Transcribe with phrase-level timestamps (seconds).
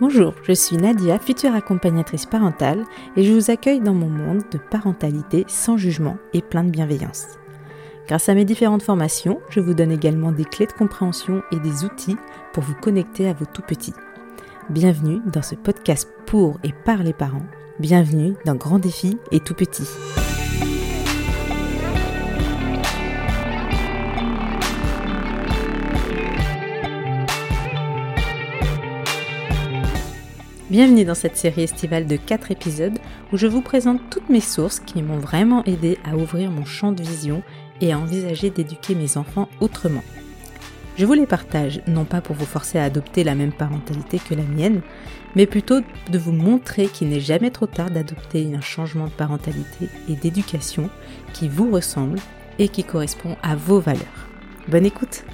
[0.00, 2.84] Bonjour, je suis Nadia, future accompagnatrice parentale,
[3.16, 7.26] et je vous accueille dans mon monde de parentalité sans jugement et plein de bienveillance.
[8.08, 11.84] Grâce à mes différentes formations, je vous donne également des clés de compréhension et des
[11.84, 12.16] outils
[12.52, 13.94] pour vous connecter à vos tout petits.
[14.68, 17.46] Bienvenue dans ce podcast pour et par les parents.
[17.78, 19.86] Bienvenue dans Grand Défi et Tout Petit.
[30.74, 32.98] Bienvenue dans cette série estivale de 4 épisodes
[33.32, 36.90] où je vous présente toutes mes sources qui m'ont vraiment aidé à ouvrir mon champ
[36.90, 37.44] de vision
[37.80, 40.02] et à envisager d'éduquer mes enfants autrement.
[40.98, 44.34] Je vous les partage non pas pour vous forcer à adopter la même parentalité que
[44.34, 44.80] la mienne,
[45.36, 45.78] mais plutôt
[46.10, 50.90] de vous montrer qu'il n'est jamais trop tard d'adopter un changement de parentalité et d'éducation
[51.32, 52.18] qui vous ressemble
[52.58, 54.28] et qui correspond à vos valeurs.
[54.66, 55.24] Bonne écoute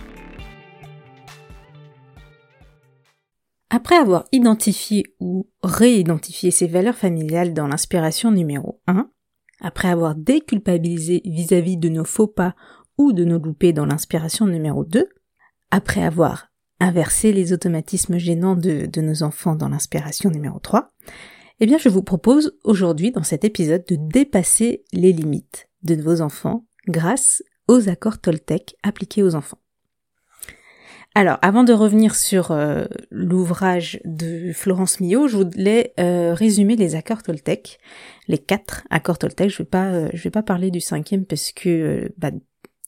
[3.80, 9.09] Après avoir identifié ou réidentifié ses valeurs familiales dans l'inspiration numéro 1,
[9.63, 12.55] après avoir déculpabilisé vis-à-vis de nos faux pas
[12.99, 15.09] ou de nos loupés dans l'inspiration numéro 2,
[15.71, 20.90] après avoir inversé les automatismes gênants de, de nos enfants dans l'inspiration numéro 3,
[21.60, 26.21] eh bien je vous propose aujourd'hui dans cet épisode de dépasser les limites de vos
[26.21, 29.62] enfants grâce aux accords Toltec appliqués aux enfants.
[31.16, 36.95] Alors, avant de revenir sur euh, l'ouvrage de Florence Millot, je voulais euh, résumer les
[36.95, 37.80] accords Toltec,
[38.29, 39.51] les quatre accords Toltec.
[39.51, 42.30] Je vais pas, euh, je vais pas parler du cinquième parce que bah,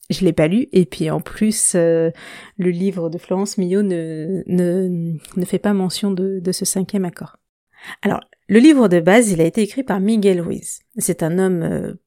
[0.09, 2.11] je l'ai pas lu et puis en plus le
[2.57, 7.37] livre de Florence Millot ne, ne, ne fait pas mention de, de ce cinquième accord.
[8.01, 10.81] Alors, le livre de base, il a été écrit par Miguel Ruiz.
[10.97, 11.97] C'est un homme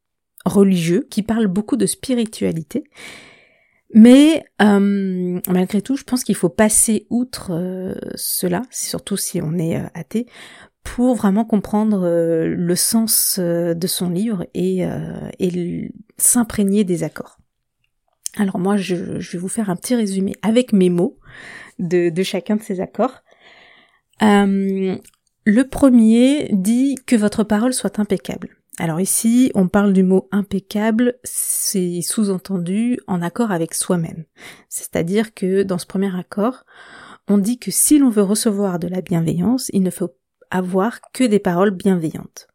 [0.47, 2.85] religieux qui parle beaucoup de spiritualité
[3.95, 9.59] mais euh, malgré tout, je pense qu'il faut passer outre euh, cela, surtout si on
[9.59, 10.27] est euh, athée,
[10.83, 14.87] pour vraiment comprendre le sens de son livre et,
[15.41, 17.39] et s'imprégner des accords.
[18.37, 21.19] Alors moi, je, vais vous faire un petit résumé avec mes mots
[21.81, 23.25] de chacun de ces accords.
[24.21, 28.56] le premier dit que votre parole soit impeccable.
[28.79, 34.25] Alors ici, on parle du mot impeccable, c'est sous-entendu en accord avec soi-même.
[34.69, 36.65] C'est-à-dire que dans ce premier accord,
[37.27, 40.11] on dit que si l'on veut recevoir de la bienveillance, il ne faut
[40.51, 42.49] avoir que des paroles bienveillantes.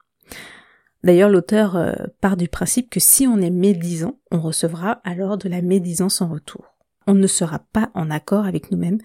[1.04, 5.50] D'ailleurs, l'auteur euh, part du principe que si on est médisant, on recevra alors de
[5.50, 6.76] la médisance en retour.
[7.08, 9.00] On ne sera pas en accord avec nous-mêmes,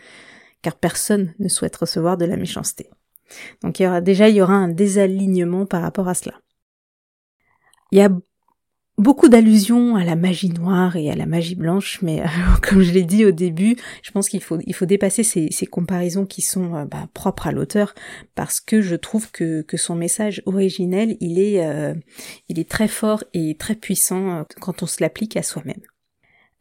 [0.60, 2.90] car personne ne souhaite recevoir de la méchanceté.
[3.62, 6.34] Donc il déjà il y aura un désalignement par rapport à cela.
[7.92, 8.10] Il y a
[8.98, 12.26] beaucoup d'allusions à la magie noire et à la magie blanche, mais euh,
[12.62, 16.26] comme je l'ai dit au début, je pense qu'il faut il faut dépasser ces, comparaisons
[16.26, 17.94] qui sont euh, bah, propres à l'auteur
[18.34, 21.94] parce que je trouve que, que son message originel il est euh,
[22.48, 25.82] il est très fort et très puissant quand on se l'applique à soi-même.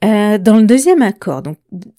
[0.02, 1.58] dans le deuxième accord, donc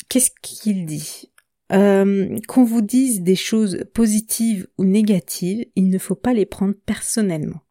[0.08, 1.30] qu'est-ce qu'il dit?
[1.68, 7.65] Qu'on vous dise des choses positives ou négatives, il ne faut pas les prendre personnellement.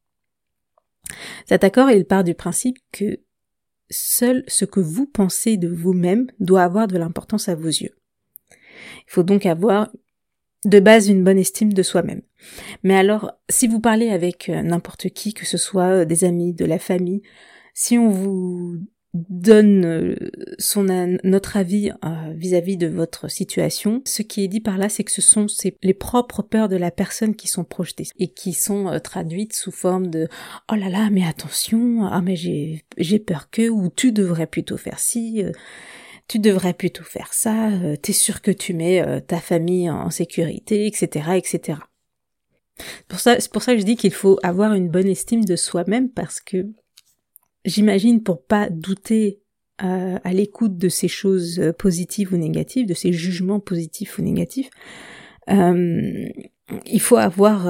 [1.45, 3.19] Cet accord, il part du principe que
[3.89, 7.95] seul ce que vous pensez de vous-même doit avoir de l'importance à vos yeux.
[8.71, 9.89] Il faut donc avoir
[10.65, 12.21] de base une bonne estime de soi-même.
[12.83, 16.53] Mais alors, si vous parlez avec euh, n'importe qui, que ce soit euh, des amis,
[16.53, 17.21] de la famille,
[17.73, 18.79] si on vous
[19.15, 20.15] donne euh,
[20.59, 20.85] son
[21.23, 24.01] notre avis euh, vis-à-vis de votre situation.
[24.05, 25.47] Ce qui est dit par là, c'est que ce sont
[25.81, 29.71] les propres peurs de la personne qui sont projetées et qui sont euh, traduites sous
[29.71, 30.27] forme de
[30.71, 34.77] oh là là, mais attention, ah mais j'ai j'ai peur que ou tu devrais plutôt
[34.77, 35.43] faire ci.
[36.27, 37.69] tu devrais plutôt faire ça,
[38.01, 41.79] t'es sûr que tu mets ta famille en sécurité, etc., etc.
[43.07, 45.55] Pour ça, c'est pour ça que je dis qu'il faut avoir une bonne estime de
[45.55, 46.67] soi-même parce que
[47.65, 49.41] j'imagine pour pas douter
[49.83, 54.21] euh, à l'écoute de ces choses euh, positives ou négatives, de ces jugements positifs ou
[54.21, 54.69] négatifs,
[55.49, 56.29] euh,
[56.87, 57.67] il faut avoir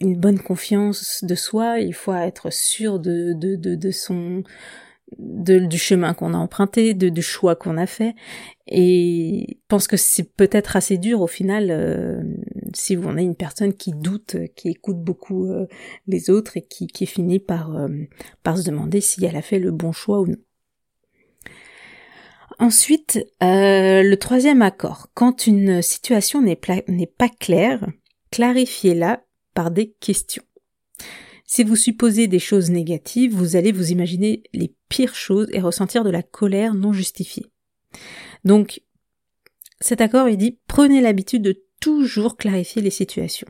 [0.00, 4.42] une bonne confiance de soi, il faut être sûr de, de, de, de son
[5.18, 8.14] du chemin qu'on a emprunté, de, du choix qu'on a fait.
[8.66, 12.22] Et je pense que c'est peut-être assez dur au final euh,
[12.74, 15.66] si en avez une personne qui doute, qui écoute beaucoup euh,
[16.06, 17.88] les autres et qui, qui finit par, euh,
[18.42, 20.36] par se demander si elle a fait le bon choix ou non.
[22.58, 25.08] Ensuite, le troisième accord.
[25.12, 27.86] Quand une situation n'est pas claire,
[28.30, 30.42] clarifiez-la par des questions.
[31.44, 36.02] Si vous supposez des choses négatives, vous allez vous imaginer les pires choses et ressentir
[36.02, 37.46] de la colère non justifiée.
[38.44, 38.82] Donc,
[39.80, 41.62] cet accord, il dit, prenez l'habitude de
[42.36, 43.48] clarifier les situations.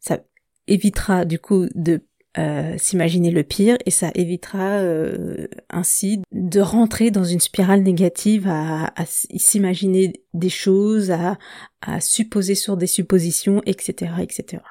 [0.00, 0.20] Ça
[0.66, 2.00] évitera du coup de
[2.36, 8.46] euh, s'imaginer le pire et ça évitera euh, ainsi de rentrer dans une spirale négative
[8.48, 11.38] à, s'imaginer des choses, à,
[11.80, 14.62] à, supposer sur des suppositions, etc., etc.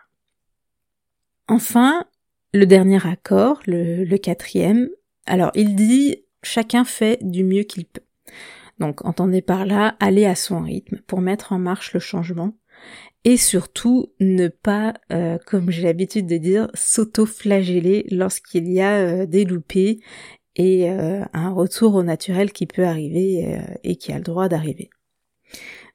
[1.48, 2.06] Enfin,
[2.54, 4.90] le dernier accord, le quatrième,
[5.25, 8.02] alors il dit chacun fait du mieux qu'il peut.
[8.80, 12.54] Donc entendez par là aller à son rythme pour mettre en marche le changement
[13.24, 19.26] et surtout ne pas, euh, comme j'ai l'habitude de dire, s'auto-flageller lorsqu'il y a euh,
[19.26, 20.00] des loupés
[20.56, 24.90] et euh, un retour au naturel qui peut arriver et qui a le droit d'arriver.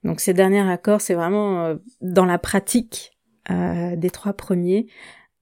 [0.04, 3.12] Donc ces derniers accords, c'est vraiment dans la pratique
[3.48, 4.86] des trois premiers.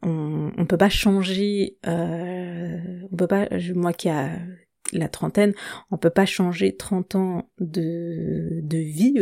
[0.03, 4.31] On, on peut pas changer, on peut pas, moi qui a
[4.93, 5.55] la trentaine,
[5.91, 9.15] on peut pas changer 30 ans de, vie,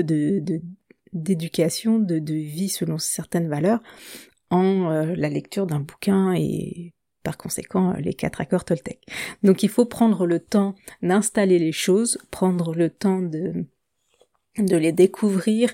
[1.12, 3.80] d'éducation, de, vie selon certaines valeurs,
[4.50, 9.00] en euh, la lecture d'un bouquin et par conséquent les quatre accords Toltec.
[9.42, 13.66] Donc il faut prendre le temps d'installer les choses, prendre le temps de
[14.56, 15.72] de les découvrir,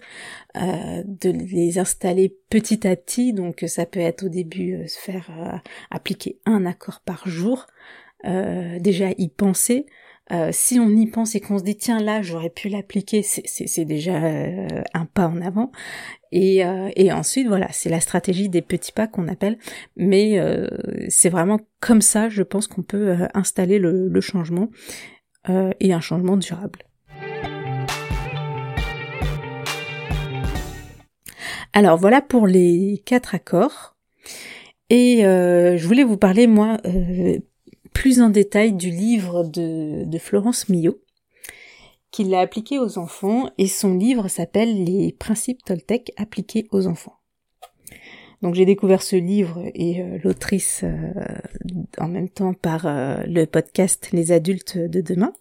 [0.56, 3.32] euh, de les installer petit à petit.
[3.32, 7.66] Donc ça peut être au début euh, se faire appliquer un accord par jour,
[8.80, 9.86] déjà y penser,
[10.32, 13.84] euh, si on y pense et qu'on se dit tiens là j'aurais pu l'appliquer, c'est
[13.84, 15.70] déjà euh, un pas en avant.
[16.32, 19.58] Et, euh, et ensuite voilà, c'est la stratégie des petits pas qu'on appelle,
[19.96, 20.40] mais
[21.08, 24.68] c'est vraiment comme ça, je pense qu'on peut installer le, le changement
[25.48, 26.80] et un changement durable.
[31.74, 33.94] Alors voilà pour les quatre accords.
[34.90, 36.78] Et je voulais vous parler moi
[37.94, 41.00] plus en détail du livre de, Florence Millot,
[42.10, 47.18] qu'il l'a appliqué aux enfants, et son livre s'appelle Les principes Toltec appliqués aux enfants.
[48.42, 51.12] Donc j'ai découvert ce livre et euh, l'autrice euh,
[51.96, 55.32] en même temps par euh, le podcast Les adultes de demain,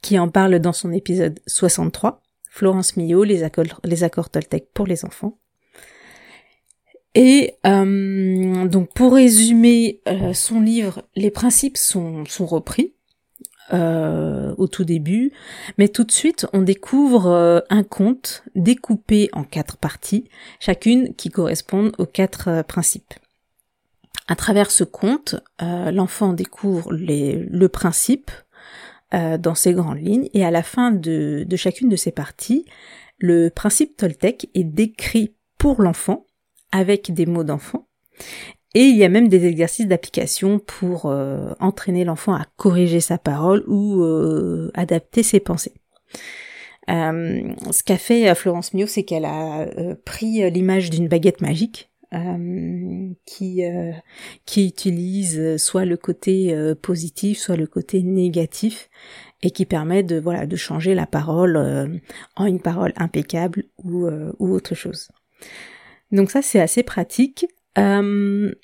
[0.00, 4.00] qui en parle dans son épisode 63, Florence Millot, les accords, les
[4.72, 5.38] pour les enfants.
[7.14, 12.94] Et euh, donc pour résumer euh, son livre, les principes sont, sont repris
[13.72, 15.32] euh, au tout début,
[15.78, 20.28] mais tout de suite on découvre un conte découpé en quatre parties,
[20.58, 23.14] chacune qui correspondent aux quatre principes.
[24.26, 28.30] À travers ce conte, l'enfant découvre le principe
[29.12, 32.64] dans ses grandes lignes, et à la fin de, de chacune de ces parties,
[33.18, 36.26] le principe Toltec est décrit pour l'enfant
[36.74, 37.86] avec des mots d'enfant.
[38.74, 43.16] Et il y a même des exercices d'application pour euh, entraîner l'enfant à corriger sa
[43.16, 45.74] parole ou euh, adapter ses pensées.
[46.90, 49.66] Euh, ce qu'a fait Florence Mio, c'est qu'elle a
[50.04, 51.90] pris l'image d'une baguette magique
[53.26, 53.62] qui
[54.46, 58.88] qui utilise soit le côté positif, soit le côté négatif,
[59.42, 61.56] et qui permet de voilà de changer la parole
[62.36, 64.06] en une parole impeccable ou
[64.38, 65.08] ou autre chose.
[66.14, 67.46] Donc ça c'est assez pratique.
[67.76, 68.54] Euh,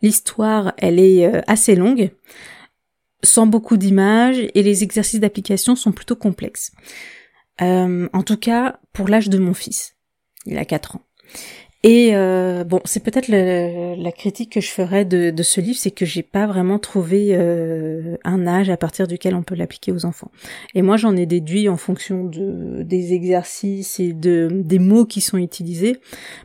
[0.00, 2.10] l'histoire elle est euh, assez longue,
[3.22, 6.72] sans beaucoup d'images et les exercices d'application sont plutôt complexes.
[7.60, 9.96] Euh, en tout cas pour l'âge de mon fils.
[10.46, 11.02] Il a 4 ans.
[11.82, 15.90] Et euh, bon, c'est peut-être la critique que je ferais de, de ce livre, c'est
[15.90, 20.04] que j'ai pas vraiment trouvé euh, un âge à partir duquel on peut l'appliquer aux
[20.04, 20.30] enfants.
[20.74, 25.22] Et moi, j'en ai déduit en fonction de des exercices et de des mots qui
[25.22, 25.96] sont utilisés,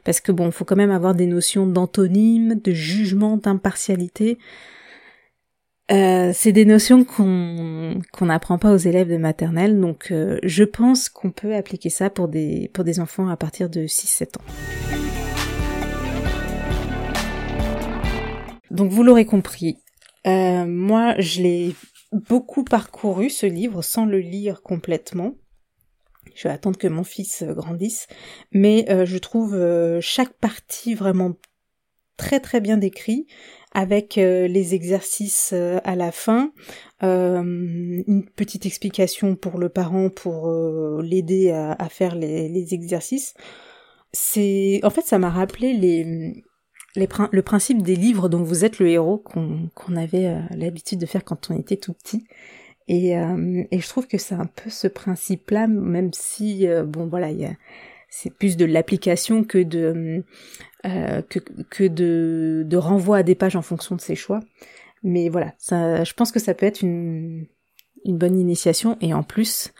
[0.05, 4.37] parce que bon, faut quand même avoir des notions d'antonyme, de jugement, d'impartialité.
[5.91, 10.63] Euh, c'est des notions qu'on qu'on n'apprend pas aux élèves de maternelle, donc euh, je
[10.63, 15.14] pense qu'on peut appliquer ça pour des pour des enfants à partir de 6-7 ans.
[18.71, 19.77] Donc vous l'aurez compris,
[20.25, 21.75] euh, moi je l'ai
[22.11, 25.35] beaucoup parcouru ce livre sans le lire complètement.
[26.33, 28.07] Je vais attendre que mon fils grandisse,
[28.51, 31.33] mais euh, je trouve euh, chaque partie vraiment
[32.17, 33.27] très très bien décrit
[33.73, 36.53] avec les exercices à la fin,
[37.01, 40.49] une petite explication pour le parent pour
[41.01, 43.33] l'aider à, faire les, les exercices.
[44.13, 46.41] C'est en fait ça m'a rappelé les
[46.95, 51.23] le principe des livres dont vous êtes le héros qu'on avait euh, l'habitude de faire
[51.23, 52.25] quand on était tout petit.
[52.87, 57.07] Et, euh, et je trouve que c'est un peu ce principe-là, même si, euh, bon
[57.07, 57.29] voilà,
[58.09, 60.23] c'est plus de l'application que de
[60.83, 64.39] que, de, renvoi à des pages en fonction de ses choix.
[65.03, 67.47] Mais voilà, je pense que ça peut être une,
[68.05, 69.73] une bonne initiation et en plus,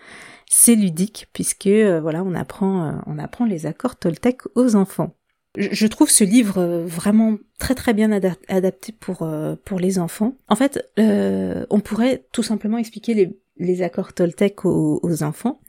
[0.50, 5.14] c'est ludique puisque voilà, on apprend on apprend les accords Toltec aux enfants.
[5.58, 9.28] Je trouve ce livre vraiment très très bien adapté pour
[9.64, 10.36] pour les enfants.
[10.48, 15.60] En fait, on pourrait tout simplement expliquer les, les accords Toltec aux, enfants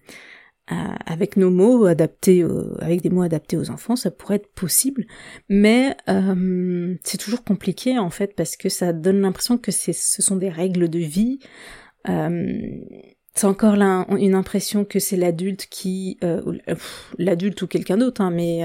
[0.69, 2.45] avec nos mots adaptés,
[2.81, 5.07] avec des mots adaptés aux enfants, ça pourrait être possible,
[5.49, 10.37] mais euh, c'est toujours compliqué en fait parce que ça donne l'impression que ce sont
[10.37, 11.38] des règles de vie.
[12.09, 12.71] Euh,
[13.37, 16.43] c'est encore là une impression que c'est l'adulte qui, euh,
[17.19, 18.62] l'adulte ou quelqu'un d'autre, hein, mais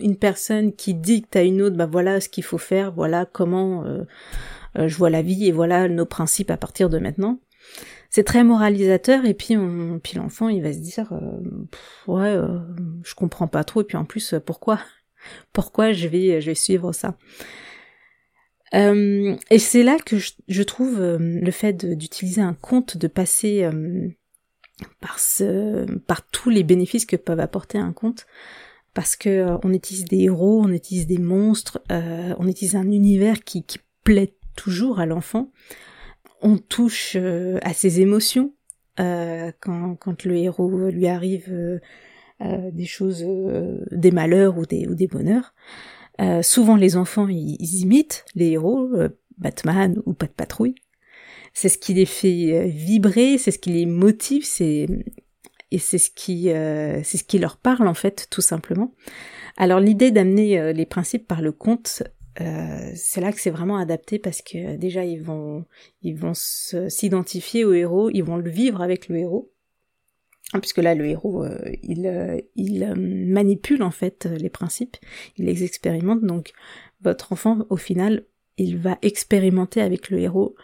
[0.00, 3.84] une personne qui dicte à une autre, bah voilà ce qu'il faut faire, voilà comment
[4.76, 7.38] je vois la vie et voilà nos principes à partir de maintenant.
[8.14, 11.66] C'est très moralisateur et puis on, puis l'enfant il va se dire euh,
[12.06, 12.60] ouais euh,
[13.02, 14.78] je comprends pas trop et puis en plus euh, pourquoi
[15.52, 17.16] pourquoi je vais je vais suivre ça?
[18.72, 23.68] Et c'est là que je, trouve le fait d'utiliser un conte de passer
[25.00, 28.26] par ce par tous les bénéfices que peuvent apporter un conte
[28.92, 33.64] parce que on utilise des héros on utilise des monstres on utilise un univers qui,
[34.02, 35.50] plaît toujours à l'enfant
[36.44, 38.52] on touche euh, à ses émotions
[39.00, 43.26] euh, quand, le héros lui arrive euh, des choses,
[43.90, 45.54] des malheurs ou des bonheurs.
[46.42, 48.90] Souvent les enfants ils, imitent les héros,
[49.38, 50.74] Batman ou de patrouille.
[51.52, 54.86] C'est ce qui les fait vibrer, c'est ce qui les motive, c'est
[55.70, 58.94] et c'est ce qui c'est ce qui leur parle en fait tout simplement.
[59.56, 62.02] Alors l'idée d'amener les principes par le conte,
[62.40, 65.64] euh, c'est là que c'est vraiment adapté parce que déjà ils vont
[66.02, 69.52] ils vont s'identifier au héros, ils vont le vivre avec le héros.
[70.54, 74.96] Ah, puisque là le héros euh, il euh, il manipule en fait les principes,
[75.36, 76.52] il les expérimente donc
[77.02, 78.24] votre enfant au final
[78.56, 80.54] il va expérimenter avec le héros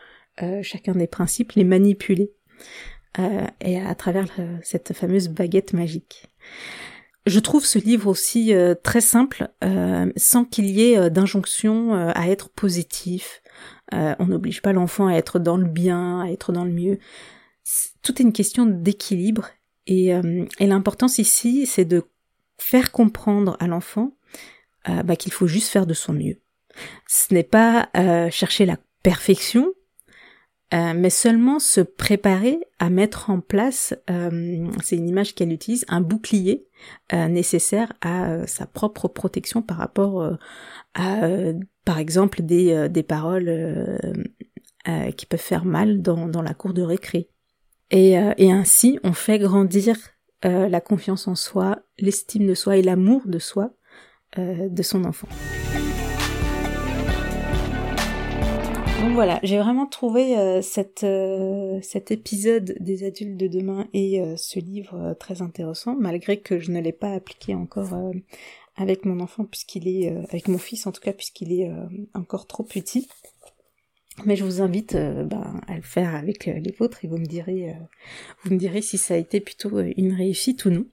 [0.63, 2.33] chacun des principes, les manipuler
[3.61, 4.29] et à travers
[4.63, 6.31] cette fameuse baguette magique.
[7.27, 11.93] Je trouve ce livre aussi euh, très simple, euh, sans qu'il y ait euh, d'injonction
[11.93, 13.43] à être positif.
[13.93, 16.99] on n'oblige pas l'enfant à être dans le bien, à être dans le mieux.
[18.03, 19.49] Tout est une question d'équilibre.
[19.91, 20.13] Et,
[20.61, 22.05] et l'importance ici, c'est de
[22.57, 24.13] faire comprendre à l'enfant
[24.87, 26.39] bah, qu'il faut juste faire de son mieux.
[27.09, 27.91] Ce n'est pas
[28.31, 29.73] chercher la perfection,
[30.73, 35.85] euh, mais seulement se préparer à mettre en place, euh, c'est une image qu'elle utilise,
[35.89, 36.69] un bouclier
[37.13, 40.39] euh, nécessaire à sa propre protection par rapport
[40.95, 41.21] à,
[41.85, 43.99] par exemple, des, des paroles
[45.17, 47.29] qui peuvent faire mal dans, dans la cour de récré.
[47.91, 49.97] Et, et ainsi, on fait grandir
[50.43, 53.73] la confiance en soi, l'estime de soi et l'amour de soi
[54.37, 55.29] de son enfant.
[59.01, 60.61] Donc voilà, j'ai vraiment trouvé euh,
[61.05, 66.59] euh, cet épisode des adultes de demain et euh, ce livre très intéressant, malgré que
[66.59, 67.99] je ne l'ai pas appliqué encore
[68.77, 71.73] avec mon enfant puisqu'il est, avec mon fils en tout cas puisqu'il est
[72.13, 73.09] encore trop petit.
[74.27, 77.75] Mais je vous invite ben, à le faire avec les vôtres et vous me direz,
[78.43, 80.87] vous me direz si ça a été plutôt une réussite ou non.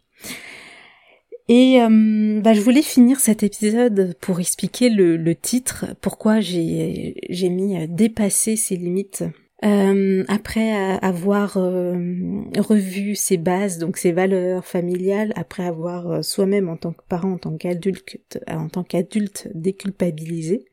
[1.50, 7.15] Et euh, bah, je voulais finir cet épisode pour expliquer le, titre, pourquoi j'ai
[7.50, 9.24] mis euh, dépasser ses limites.
[9.65, 10.71] Euh, après
[11.01, 17.31] avoir revu ses bases, donc ses valeurs familiales, après avoir soi-même en tant que parent,
[17.31, 20.65] en tant qu'adulte, en tant qu'adulte déculpabilisé,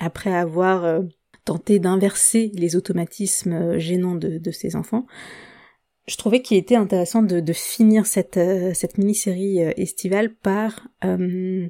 [0.00, 1.02] après avoir
[1.48, 5.06] tenté d'inverser les automatismes gênants de, de ses enfants,
[6.06, 11.68] je trouvais qu'il était intéressant de, finir cette, euh, mini-série euh, estivale par euh,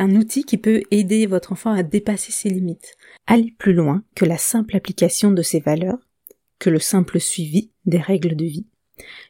[0.00, 2.96] un outil qui peut aider votre enfant à dépasser ses limites,
[3.26, 5.98] aller plus loin que la simple application de ses valeurs,
[6.58, 8.66] que le simple suivi des règles de vie.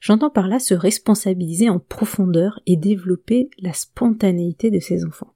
[0.01, 5.35] J'entends par là se responsabiliser en profondeur et développer la spontanéité de ses enfants.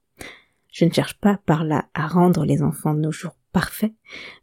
[0.71, 3.37] Je ne cherche pas par là à rendre les enfants de nos jours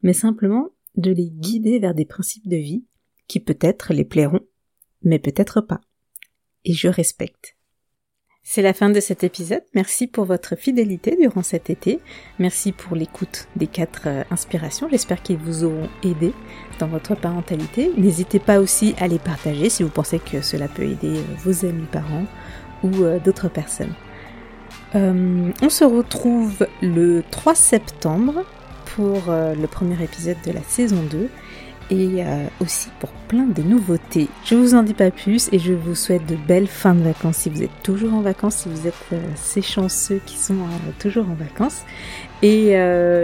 [0.02, 2.86] mais simplement de les guider vers des principes de vie
[3.28, 4.42] qui peut-être les plairont,
[5.02, 5.82] mais peut-être pas.
[6.66, 7.58] Et je respecte.
[8.46, 9.64] C'est la fin de cet épisode.
[9.74, 12.00] Merci pour votre fidélité durant cet été.
[12.40, 14.90] Merci pour l'écoute des quatre euh, inspirations.
[14.90, 16.34] J'espère qu'ils vous auront aidé
[16.78, 17.92] dans votre parentalité.
[17.96, 21.66] N'hésitez pas aussi à les partager si vous pensez que cela peut aider euh, vos
[21.66, 22.26] amis parents
[22.84, 23.94] ou euh, d'autres personnes.
[24.94, 28.44] on se retrouve le 3 septembre
[28.96, 31.30] pour le premier épisode de la saison 2
[31.90, 34.28] et euh, aussi pour plein de nouveautés.
[34.46, 37.38] Je vous en dis pas plus et je vous souhaite de belles fins de vacances
[37.38, 40.92] si vous êtes toujours en vacances, si vous êtes euh, ces chanceux qui sont euh,
[41.00, 41.84] toujours en vacances.
[42.42, 42.72] Et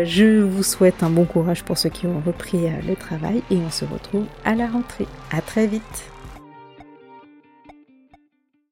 [0.06, 3.70] je vous souhaite un bon courage pour ceux qui ont repris le travail et on
[3.70, 5.08] se retrouve à la rentrée.
[5.30, 6.10] À très vite.